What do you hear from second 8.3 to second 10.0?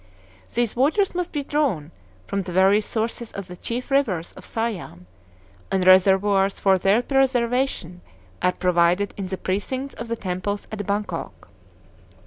are provided in the precincts